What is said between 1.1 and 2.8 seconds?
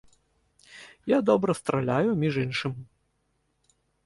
Я добра страляю, між іншым.